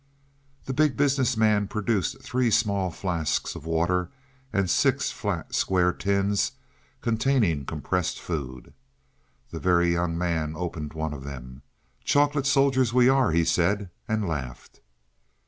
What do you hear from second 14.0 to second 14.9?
and laughed.